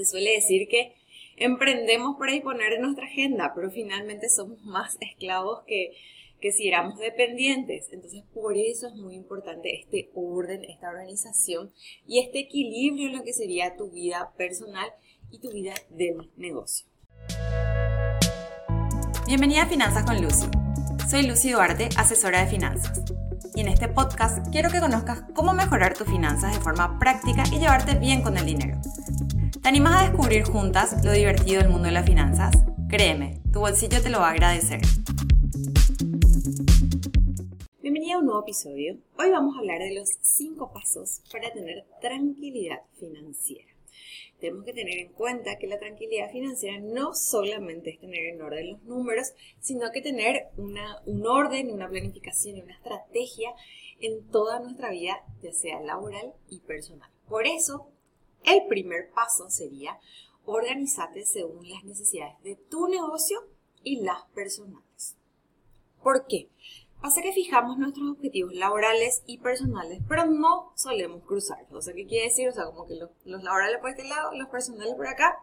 [0.00, 0.94] Se suele decir que
[1.36, 5.92] emprendemos para disponer de nuestra agenda, pero finalmente somos más esclavos que,
[6.40, 7.88] que si éramos dependientes.
[7.92, 11.70] Entonces, por eso es muy importante este orden, esta organización
[12.06, 14.88] y este equilibrio en lo que sería tu vida personal
[15.30, 16.86] y tu vida del negocio.
[19.26, 20.46] Bienvenida a Finanzas con Lucy.
[21.10, 23.02] Soy Lucy Duarte, asesora de finanzas.
[23.54, 27.58] Y en este podcast quiero que conozcas cómo mejorar tus finanzas de forma práctica y
[27.58, 28.80] llevarte bien con el dinero.
[29.62, 32.56] ¿Te animas a descubrir juntas lo divertido del mundo de las finanzas?
[32.88, 34.80] Créeme, tu bolsillo te lo va a agradecer.
[37.82, 38.96] Bienvenida a un nuevo episodio.
[39.18, 43.68] Hoy vamos a hablar de los 5 pasos para tener tranquilidad financiera.
[44.40, 48.70] Tenemos que tener en cuenta que la tranquilidad financiera no solamente es tener en orden
[48.70, 53.50] los números, sino que tener una, un orden, una planificación y una estrategia
[54.00, 57.10] en toda nuestra vida, ya sea laboral y personal.
[57.28, 57.89] Por eso,
[58.44, 59.98] el primer paso sería
[60.44, 63.46] organizarte según las necesidades de tu negocio
[63.82, 65.16] y las personales.
[66.02, 66.48] ¿Por qué?
[67.00, 71.72] Pasa que fijamos nuestros objetivos laborales y personales, pero no solemos cruzarlos.
[71.72, 72.48] O sea, ¿qué quiere decir?
[72.48, 75.38] O sea, como que los, los laborales por este lado, los personales por acá,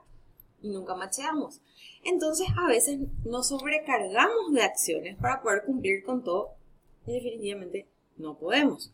[0.61, 1.61] y nunca macheamos.
[2.03, 6.51] Entonces, a veces nos sobrecargamos de acciones para poder cumplir con todo
[7.05, 7.87] y definitivamente
[8.17, 8.93] no podemos.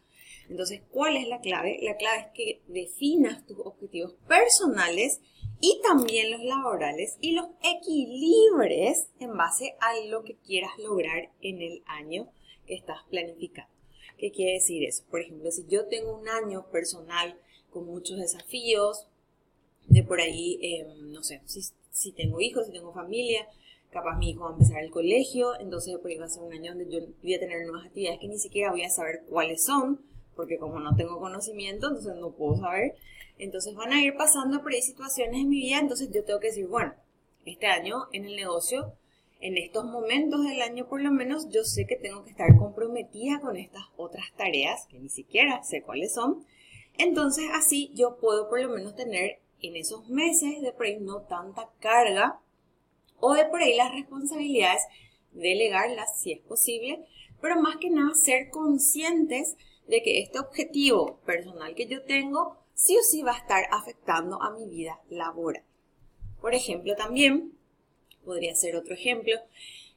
[0.50, 1.80] Entonces, ¿cuál es la clave?
[1.82, 5.22] La clave es que definas tus objetivos personales
[5.62, 11.62] y también los laborales y los equilibres en base a lo que quieras lograr en
[11.62, 12.30] el año
[12.68, 13.72] que estás planificando.
[14.18, 15.04] ¿Qué quiere decir eso?
[15.10, 17.40] Por ejemplo, si yo tengo un año personal
[17.72, 19.08] con muchos desafíos,
[19.88, 23.48] de por ahí, em, no sé, si, si tengo hijos, si tengo familia,
[23.90, 26.54] capaz mi hijo va a empezar el colegio, entonces por ahí va a ser un
[26.54, 29.64] año donde yo voy a tener nuevas actividades que ni siquiera voy a saber cuáles
[29.64, 30.02] son,
[30.36, 32.95] porque como no tengo conocimiento, entonces no puedo saber.
[33.38, 36.48] Entonces van a ir pasando por ahí situaciones en mi vida, entonces yo tengo que
[36.48, 36.94] decir, bueno,
[37.45, 38.94] este año en el negocio,
[39.40, 43.40] en estos momentos del año por lo menos, yo sé que tengo que estar comprometida
[43.42, 46.46] con estas otras tareas, que ni siquiera sé cuáles son.
[46.97, 51.22] Entonces así yo puedo por lo menos tener en esos meses de por ahí no
[51.22, 52.40] tanta carga
[53.19, 54.84] o de por ahí las responsabilidades,
[55.31, 57.06] delegarlas si es posible,
[57.41, 59.58] pero más que nada ser conscientes
[59.88, 64.42] de que este objetivo personal que yo tengo sí o sí va a estar afectando
[64.42, 65.64] a mi vida laboral.
[66.42, 67.54] Por ejemplo, también
[68.26, 69.34] podría ser otro ejemplo.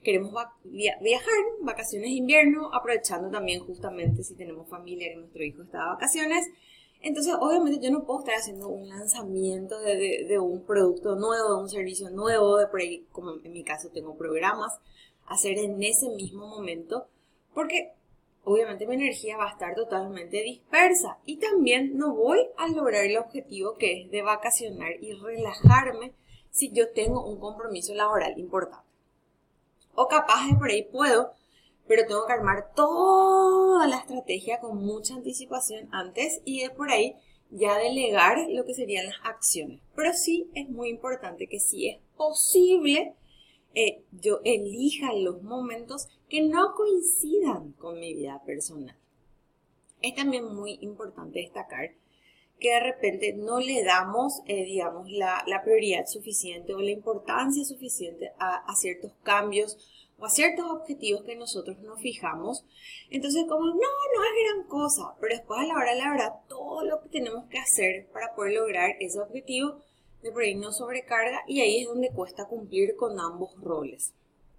[0.02, 0.32] Queremos
[0.64, 5.86] viajar, vacaciones de invierno, aprovechando también justamente si tenemos familia que nuestro hijo está de
[5.86, 6.46] vacaciones.
[7.02, 11.62] Entonces, obviamente yo no puedo estar haciendo un lanzamiento de, de, un producto nuevo, de
[11.62, 14.72] un servicio nuevo, de por ahí, como en mi caso tengo programas,
[15.26, 17.08] hacer en ese mismo momento,
[17.54, 17.92] porque
[18.46, 23.16] obviamente mi energía va a estar totalmente dispersa y también no voy a lograr el
[23.16, 26.14] objetivo que es de vacacionar y relajarme
[26.50, 28.86] si yo tengo un compromiso laboral importante.
[29.96, 31.32] O capaz de por ahí puedo,
[31.88, 37.16] pero tengo que armar toda la estrategia con mucha anticipación antes y de por ahí
[37.50, 39.80] ya delegar lo que serían las acciones.
[39.96, 43.16] Pero sí es muy importante que si es posible,
[43.74, 48.96] eh, yo elija los momentos que no coincidan con mi vida personal.
[50.02, 51.92] Es también muy importante destacar
[52.58, 58.32] que de repente no le damos, eh, digamos, la, prioridad suficiente o la importancia suficiente
[58.38, 59.76] a, a, ciertos cambios
[60.18, 62.64] o a ciertos objetivos que nosotros nos fijamos.
[63.10, 66.32] Entonces, como, no, no es gran cosa, pero después a la hora de la verdad,
[66.48, 69.82] todo lo que tenemos que hacer para poder lograr ese objetivo
[70.22, 74.14] de por ahí no sobrecarga y ahí es donde cuesta cumplir con ambos roles.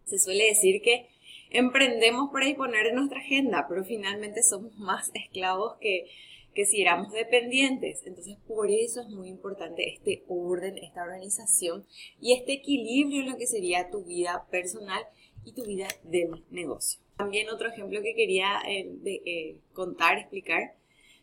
[0.06, 1.10] Se suele decir que
[1.50, 6.06] emprendemos para disponer de nuestra agenda, pero finalmente somos más esclavos que,
[6.54, 8.02] que si éramos dependientes.
[8.06, 11.86] Entonces, por eso es muy importante este orden, esta organización
[12.20, 15.04] y este equilibrio en lo que sería tu vida personal
[15.46, 17.00] y tu vida del negocio.
[17.18, 20.76] También otro ejemplo que quería eh, eh, contar, explicar,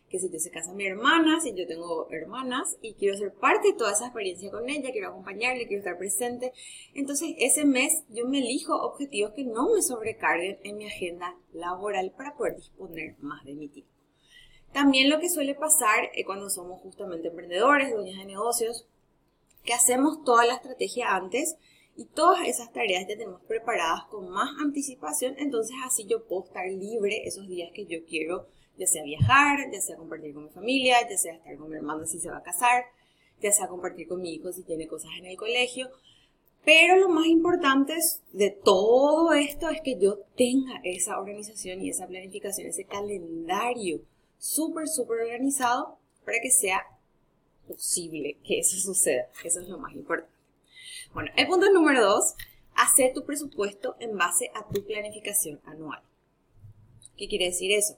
[0.09, 3.73] que si se casa mi hermana, si yo tengo hermanas y quiero ser parte de
[3.73, 6.53] toda esa experiencia con ella, quiero acompañarle, quiero estar presente.
[6.93, 12.13] Entonces ese mes yo me elijo objetivos que no me sobrecarguen en mi agenda laboral
[12.15, 13.91] para poder disponer más de mi tiempo.
[14.71, 18.85] También lo que suele pasar eh, cuando somos justamente emprendedores, dueñas de negocios,
[19.63, 21.55] que hacemos toda la estrategia antes
[21.95, 26.67] y todas esas tareas ya tenemos preparadas con más anticipación, entonces así yo puedo estar
[26.67, 30.97] libre esos días que yo quiero ya sea viajar, ya sea compartir con mi familia,
[31.09, 32.85] ya sea estar con mi hermano si se va a casar,
[33.41, 35.89] ya sea compartir con mi hijo si tiene cosas en el colegio.
[36.63, 37.93] Pero lo más importante
[38.33, 44.01] de todo esto es que yo tenga esa organización y esa planificación, ese calendario
[44.39, 46.81] súper, súper organizado para que sea
[47.67, 49.27] posible que eso suceda.
[49.43, 50.33] Eso es lo más importante.
[51.13, 52.33] Bueno, el punto número dos,
[52.75, 56.01] hacer tu presupuesto en base a tu planificación anual.
[57.15, 57.97] ¿Qué quiere decir eso?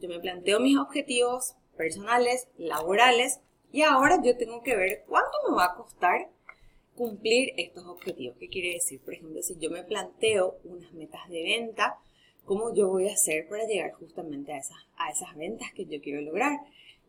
[0.00, 3.40] Yo me planteo mis objetivos personales, laborales,
[3.72, 6.30] y ahora yo tengo que ver cuánto me va a costar
[6.94, 8.36] cumplir estos objetivos.
[8.38, 9.00] ¿Qué quiere decir?
[9.00, 11.98] Por ejemplo, si yo me planteo unas metas de venta,
[12.44, 16.00] ¿cómo yo voy a hacer para llegar justamente a esas, a esas ventas que yo
[16.00, 16.58] quiero lograr?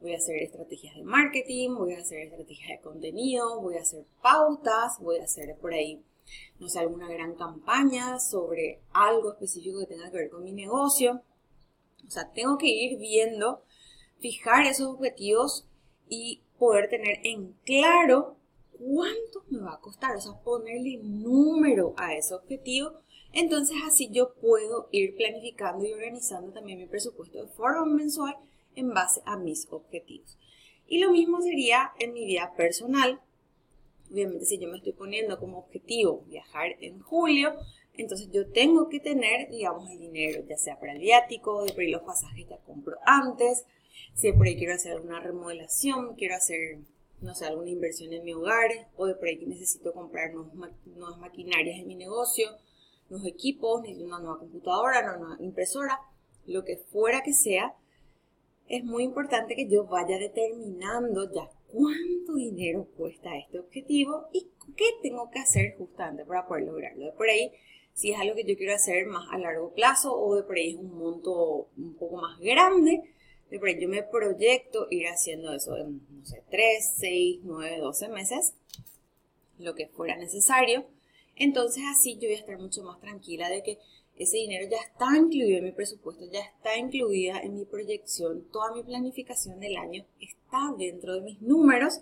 [0.01, 4.05] Voy a hacer estrategias de marketing, voy a hacer estrategias de contenido, voy a hacer
[4.21, 6.03] pautas, voy a hacer por ahí,
[6.59, 11.23] no sé, alguna gran campaña sobre algo específico que tenga que ver con mi negocio.
[12.05, 13.63] O sea, tengo que ir viendo,
[14.19, 15.67] fijar esos objetivos
[16.09, 18.37] y poder tener en claro
[18.71, 23.01] cuánto me va a costar, o sea, ponerle número a ese objetivo.
[23.33, 28.35] Entonces así yo puedo ir planificando y organizando también mi presupuesto de forma mensual
[28.75, 30.37] en base a mis objetivos.
[30.87, 33.21] Y lo mismo sería en mi vida personal.
[34.09, 37.53] Obviamente si yo me estoy poniendo como objetivo viajar en julio,
[37.97, 41.81] entonces yo tengo que tener, digamos, el dinero, ya sea para el viático, de por
[41.81, 43.65] ahí los pasajes ya compro antes,
[44.13, 46.79] si por ahí quiero hacer alguna remodelación, quiero hacer,
[47.21, 51.79] no sé, alguna inversión en mi hogar, o de por ahí necesito comprar nuevas maquinarias
[51.79, 52.49] en mi negocio,
[53.09, 55.99] nuevos equipos, necesito una nueva computadora, una nueva impresora,
[56.45, 57.75] lo que fuera que sea,
[58.67, 64.85] es muy importante que yo vaya determinando ya cuánto dinero cuesta este objetivo y qué
[65.01, 67.05] tengo que hacer justamente para poder lograrlo.
[67.05, 67.51] De por ahí,
[67.97, 70.69] si es algo que yo quiero hacer más a largo plazo o de por ahí
[70.69, 73.01] es un monto un poco más grande,
[73.49, 78.53] yo me proyecto ir haciendo eso en, no sé, 3, 6, 9, 12 meses,
[79.57, 80.85] lo que fuera necesario.
[81.35, 83.79] Entonces así yo voy a estar mucho más tranquila de que
[84.15, 88.75] ese dinero ya está incluido en mi presupuesto, ya está incluida en mi proyección, toda
[88.75, 92.01] mi planificación del año está dentro de mis números.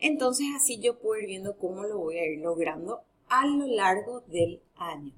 [0.00, 3.02] Entonces así yo puedo ir viendo cómo lo voy a ir logrando
[3.40, 5.12] a lo largo del año.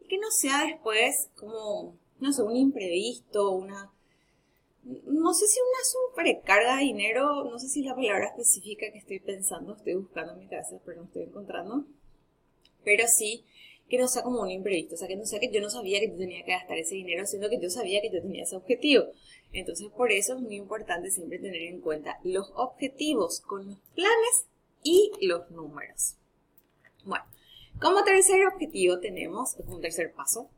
[0.00, 3.92] Y que no sea después como, no sé, un imprevisto, una
[4.84, 9.20] no sé si una sobrecarga de dinero, no sé si la palabra específica que estoy
[9.20, 11.86] pensando, estoy buscando en mi cabeza, pero no estoy encontrando,
[12.84, 13.44] pero sí
[13.88, 16.00] que no sea como un imprevisto, o sea, que no sea que yo no sabía
[16.00, 18.56] que yo tenía que gastar ese dinero, sino que yo sabía que yo tenía ese
[18.56, 19.04] objetivo.
[19.52, 24.46] Entonces, por eso es muy importante siempre tener en cuenta los objetivos con los planes
[24.82, 26.16] y los números.
[27.04, 27.24] Bueno,
[27.80, 30.50] como tercer objetivo tenemos, un tercer paso,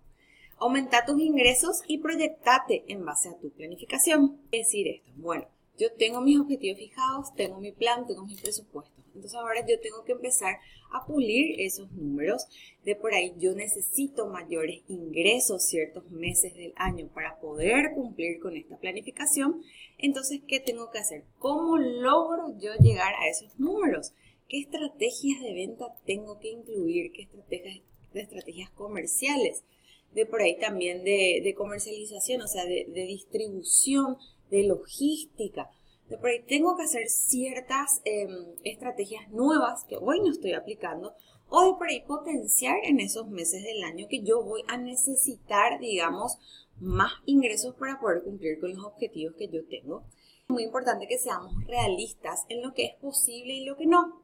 [0.58, 4.38] Aumenta tus ingresos y proyectate en base a tu planificación.
[4.50, 5.10] ¿Qué decir esto?
[5.16, 5.46] Bueno,
[5.76, 8.92] yo tengo mis objetivos fijados, tengo mi plan, tengo mi presupuesto.
[9.14, 10.58] Entonces ahora yo tengo que empezar
[10.92, 12.46] a pulir esos números.
[12.84, 18.56] De por ahí yo necesito mayores ingresos ciertos meses del año para poder cumplir con
[18.56, 19.62] esta planificación.
[19.98, 21.24] Entonces, ¿qué tengo que hacer?
[21.38, 24.12] ¿Cómo logro yo llegar a esos números?
[24.48, 27.12] ¿Qué estrategias de venta tengo que incluir?
[27.12, 27.82] ¿Qué estrategias,
[28.12, 29.64] de estrategias comerciales?
[30.14, 34.16] de por ahí también de, comercialización, o sea, de, distribución,
[34.50, 35.70] de logística.
[36.08, 38.30] De por ahí tengo que hacer ciertas em,
[38.62, 41.14] estrategias nuevas que hoy no estoy aplicando
[41.48, 45.80] o de por ahí potenciar en esos meses del año que yo voy a necesitar,
[45.80, 46.36] digamos,
[46.78, 50.04] más ingresos para poder cumplir con los objetivos que yo tengo.
[50.42, 54.23] Es muy importante que seamos realistas en lo que es posible y lo que no.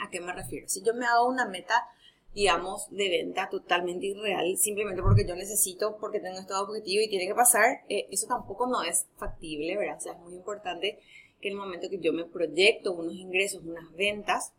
[0.00, 0.68] ¿A qué me refiero?
[0.68, 1.86] Si yo me hago una meta
[2.34, 7.28] digamos, de venta totalmente irreal, simplemente porque yo necesito, porque tengo este objetivo y tiene
[7.28, 9.98] que pasar, eh, eso tampoco no es factible, ¿verdad?
[9.98, 10.98] O sea, es muy importante
[11.40, 14.52] que en el momento que yo me proyecto unos ingresos, unas ventas,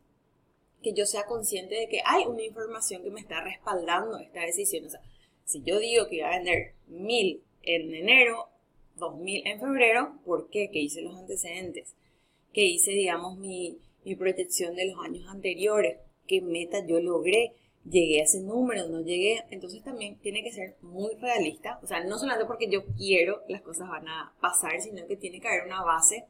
[0.82, 4.86] que yo sea consciente de que hay una información que me está respaldando esta decisión.
[4.86, 5.01] O sea,
[5.44, 8.50] si yo digo que iba a vender mil en enero,
[8.96, 10.70] dos mil en febrero, ¿por qué?
[10.72, 11.96] Que hice los antecedentes,
[12.54, 15.98] que hice, digamos, mi, mi proyección de los años anteriores,
[16.28, 17.54] qué meta yo logré,
[17.90, 19.44] llegué a ese número, no llegué.
[19.50, 21.80] Entonces también tiene que ser muy realista.
[21.84, 25.40] O sea, no solamente porque yo quiero las cosas van a pasar, sino que tiene
[25.40, 26.26] que haber una base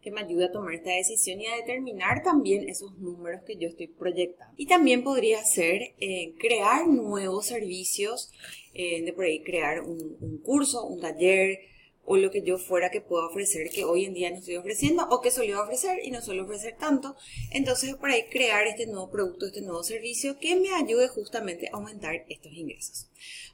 [0.00, 3.68] que me ayude a tomar esta decisión y a determinar también esos números que yo
[3.68, 4.52] estoy proyectando.
[4.58, 8.30] Y también podría ser eh, crear nuevos servicios,
[8.74, 11.58] eh, de por ahí crear un, un curso, un taller,
[12.06, 15.06] o lo que yo fuera que pueda ofrecer que hoy en día no estoy ofreciendo
[15.10, 17.16] o que solía ofrecer y no suelo ofrecer tanto.
[17.50, 21.76] Entonces, por ahí crear este nuevo producto, este nuevo servicio que me ayude justamente a
[21.76, 23.08] aumentar estos ingresos.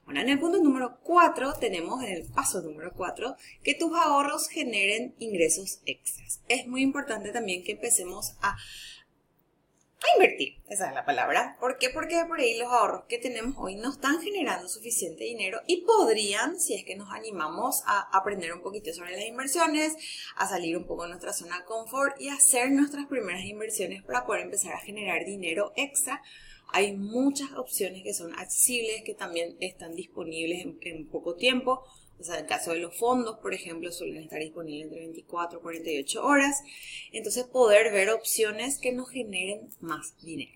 [0.05, 4.49] Bueno, en el punto número 4 tenemos en el paso número 4 que tus ahorros
[4.49, 6.41] generen ingresos extras.
[6.49, 8.57] Es muy importante también que empecemos a
[10.09, 11.57] a invertir, esa es la palabra.
[11.61, 11.91] ¿Por qué?
[11.91, 16.59] Porque por ahí los ahorros que tenemos hoy no están generando suficiente dinero y podrían,
[16.59, 19.97] si es que nos animamos a aprender un poquito sobre las inversiones,
[20.37, 24.25] a salir un poco de nuestra zona de confort y hacer nuestras primeras inversiones para
[24.25, 26.23] poder empezar a generar dinero extra.
[26.73, 31.85] Hay muchas opciones que son accesibles, que también están disponibles en, en poco tiempo.
[32.21, 35.59] O sea, en el caso de los fondos, por ejemplo, suelen estar disponibles entre 24
[35.59, 36.63] y 48 horas.
[37.13, 40.53] Entonces, poder ver opciones que nos generen más dinero.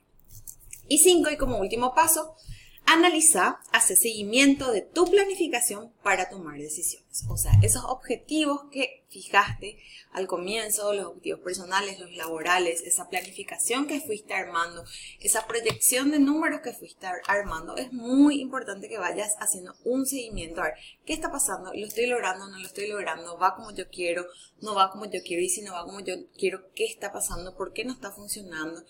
[0.88, 2.36] Y cinco, y como último paso,
[2.86, 7.24] Analiza, hace seguimiento de tu planificación para tomar decisiones.
[7.28, 9.78] O sea, esos objetivos que fijaste
[10.12, 14.84] al comienzo, los objetivos personales, los laborales, esa planificación que fuiste armando,
[15.20, 20.60] esa proyección de números que fuiste armando, es muy importante que vayas haciendo un seguimiento.
[20.60, 20.74] A ver,
[21.06, 21.72] ¿qué está pasando?
[21.72, 22.48] ¿Lo estoy logrando?
[22.48, 23.38] ¿No lo estoy logrando?
[23.38, 24.26] ¿Va como yo quiero?
[24.60, 25.42] ¿No va como yo quiero?
[25.42, 27.56] Y si no va como yo quiero, ¿qué está pasando?
[27.56, 28.84] ¿Por qué no está funcionando?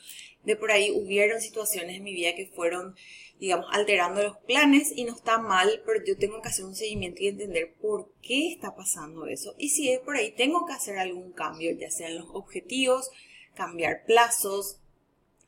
[0.45, 2.95] De por ahí hubieron situaciones en mi vida que fueron
[3.39, 7.23] digamos, alterando los planes y no está mal, pero yo tengo que hacer un seguimiento
[7.23, 9.55] y entender por qué está pasando eso.
[9.59, 13.11] Y si es por ahí, tengo que hacer algún cambio, ya sea en los objetivos,
[13.55, 14.81] cambiar plazos,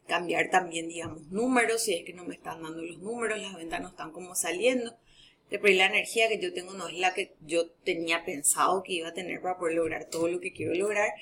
[0.06, 3.80] cambiar también, digamos, números, si es que no me están dando los números, las ventas
[3.80, 4.96] no están como saliendo.
[5.50, 8.82] De por ahí la energía que yo tengo no es la que yo tenía pensado
[8.82, 11.12] que iba a tener para poder lograr todo lo que quiero lograr.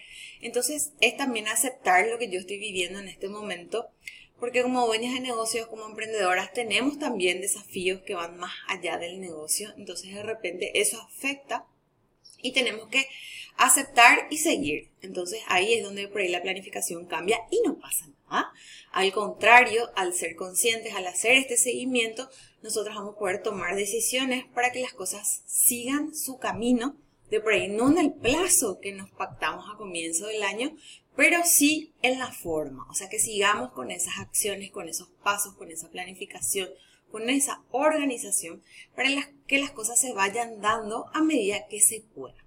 [0.40, 3.90] Entonces es también aceptar lo que yo estoy viviendo en este momento
[4.38, 9.20] porque como dueñas de negocios, como emprendedoras, tenemos también desafíos que van más allá del
[9.20, 11.66] negocio, entonces de repente eso afecta
[12.42, 13.06] y tenemos que
[13.56, 14.90] aceptar y seguir.
[15.00, 18.52] Entonces ahí es donde por ahí la planificación cambia y no pasa nada.
[18.92, 22.28] Al contrario, al ser conscientes, al hacer este seguimiento,
[22.64, 26.96] nosotros vamos a poder tomar decisiones para que las cosas sigan su camino
[27.28, 30.74] de por ahí, no en el plazo que nos pactamos a comienzo del año,
[31.14, 35.54] pero sí en la forma, o sea, que sigamos con esas acciones, con esos pasos,
[35.56, 36.70] con esa planificación,
[37.12, 38.62] con esa organización,
[38.96, 39.10] para
[39.46, 42.43] que las cosas se vayan dando a medida que se pueda.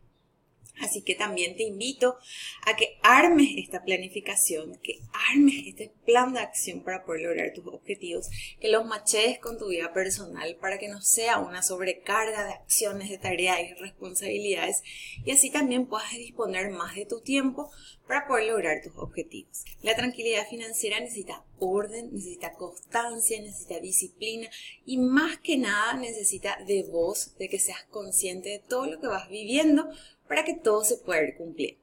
[0.82, 2.18] Así que también te invito
[2.66, 5.00] a que armes esta planificación, que
[5.32, 8.28] armes este plan de acción para poder lograr tus objetivos,
[8.60, 13.10] que los machees con tu vida personal para que no sea una sobrecarga de acciones,
[13.10, 14.82] de tareas y responsabilidades
[15.26, 17.72] y así también puedas disponer más de tu tiempo
[18.08, 19.64] para poder lograr tus objetivos.
[19.82, 24.48] La tranquilidad financiera necesita orden, necesita constancia, necesita disciplina
[24.86, 29.08] y más que nada necesita de vos, de que seas consciente de todo lo que
[29.08, 29.90] vas viviendo
[30.28, 31.82] para que todo se pueda ir cumpliendo.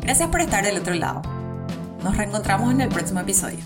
[0.00, 1.22] Gracias por estar del otro lado.
[2.02, 3.58] Nos reencontramos en el próximo episodio.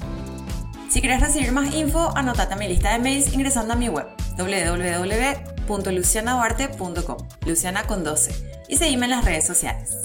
[0.89, 4.07] Si quieres recibir más info, anotate a mi lista de mails ingresando a mi web
[4.39, 9.97] www.lucianaduarte.com, Luciana con 12, y seguime en las redes sociales.